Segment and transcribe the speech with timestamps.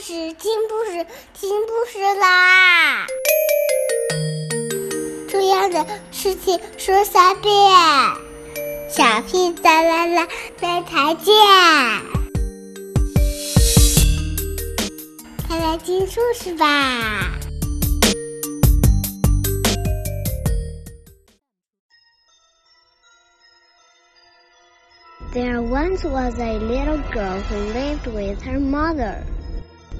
[0.00, 3.06] 事，听故事，听故事啦！
[5.28, 7.52] 重要的事情说三遍，
[8.88, 10.28] 小屁哒啦啦，
[10.60, 11.34] 明天见！
[15.48, 17.34] 快来听故事吧。
[25.34, 29.24] There once was a little girl who lived with her mother.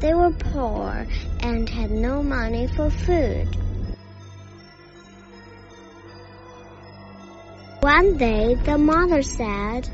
[0.00, 1.06] They were poor
[1.40, 3.48] and had no money for food.
[7.80, 9.90] One day the mother said,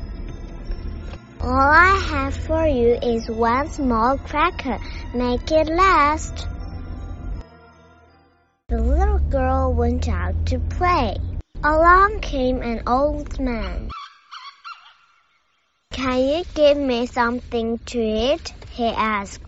[1.41, 4.79] All I have for you is one small cracker.
[5.13, 6.47] Make it last.
[8.69, 11.17] The little girl went out to play.
[11.63, 13.89] Along came an old man.
[15.91, 18.53] Can you give me something to eat?
[18.71, 19.46] he asked.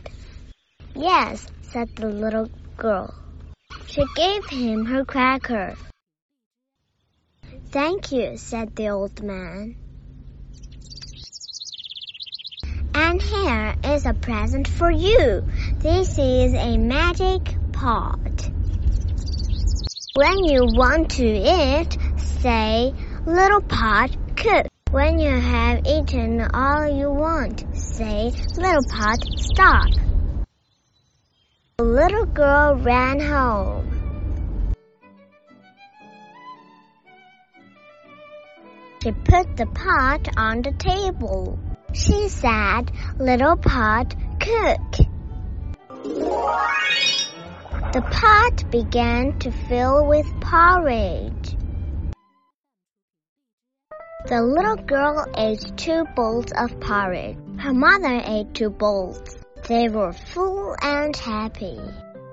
[0.95, 3.13] Yes, said the little girl.
[3.87, 5.75] She gave him her cracker.
[7.71, 9.75] Thank you, said the old man.
[12.95, 15.43] And here is a present for you.
[15.77, 18.49] This is a magic pot.
[20.15, 21.97] When you want to eat,
[22.41, 22.93] say,
[23.25, 24.65] little pot, cook.
[24.91, 29.91] When you have eaten all you want, say, little pot, stop.
[31.79, 34.73] The little girl ran home.
[39.01, 41.57] She put the pot on the table.
[41.93, 45.07] She said, Little pot, cook.
[47.93, 51.55] The pot began to fill with porridge.
[54.25, 57.37] The little girl ate two bowls of porridge.
[57.57, 59.38] Her mother ate two bowls.
[59.69, 61.79] They were full and happy.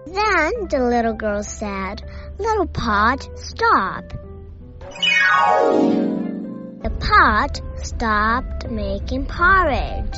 [0.06, 2.02] Then the little girl said,
[2.38, 4.04] Little pot, stop.
[6.82, 10.16] The pot stopped making porridge.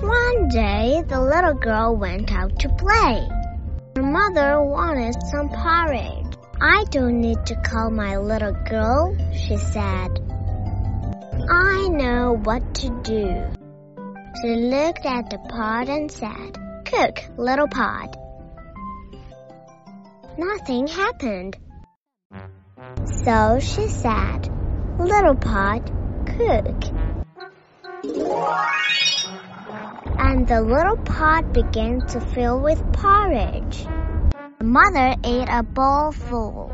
[0.00, 3.28] One day, the little girl went out to play.
[3.94, 6.36] Her mother wanted some porridge.
[6.60, 10.33] I don't need to call my little girl, she said.
[11.48, 13.44] I know what to do.
[14.40, 18.16] She looked at the pot and said, Cook, little pot.
[20.38, 21.56] Nothing happened.
[23.24, 24.48] So she said,
[24.98, 25.90] Little pot,
[26.26, 26.84] cook.
[30.18, 33.86] And the little pot began to fill with porridge.
[34.58, 36.73] The mother ate a bowl full.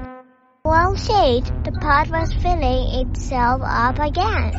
[0.63, 4.53] While she ate, the pot was filling itself up again.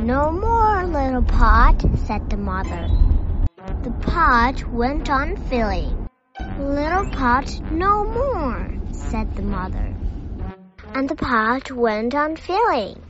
[0.00, 2.88] No more, little pot, said the mother.
[3.84, 6.08] The pot went on filling.
[6.58, 9.94] Little pot, no more, said the mother.
[10.94, 13.00] And the pot went on filling.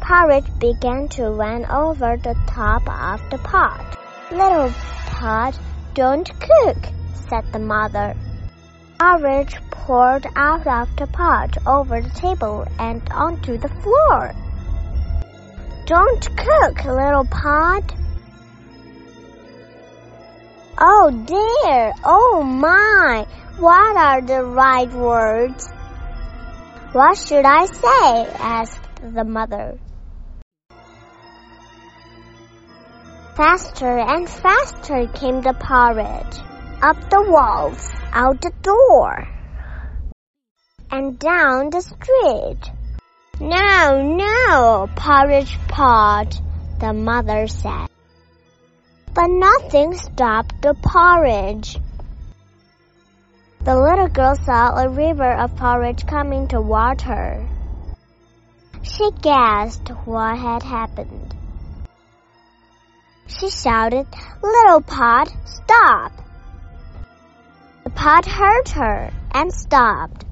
[0.00, 3.98] Porridge began to run over the top of the pot.
[4.30, 4.70] Little
[5.06, 5.58] pot,
[5.94, 6.78] don't cook,
[7.28, 8.14] said the mother.
[9.00, 14.34] Porridge poured out of the pot over the table and onto the floor.
[15.86, 17.94] Don't cook, little pot.
[20.78, 23.26] Oh dear, oh my,
[23.58, 25.70] what are the right words?
[26.92, 28.26] What should I say?
[28.38, 29.78] asked the mother.
[33.34, 36.49] Faster and faster came the porridge,
[36.82, 39.28] up the walls, out the door,
[40.90, 42.70] and down the street.
[43.38, 46.40] No, no, porridge pot,
[46.78, 47.88] the mother said.
[49.12, 51.78] But nothing stopped the porridge.
[53.62, 57.46] The little girl saw a river of porridge coming toward her.
[58.82, 61.34] She guessed what had happened.
[63.26, 64.06] She shouted,
[64.42, 66.12] Little pot, stop!
[68.00, 70.24] Pot heard her and stopped.